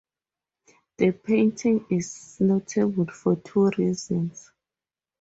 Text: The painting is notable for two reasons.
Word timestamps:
The 0.97 1.11
painting 1.11 1.85
is 1.91 2.37
notable 2.39 3.05
for 3.05 3.35
two 3.35 3.69
reasons. 3.77 4.49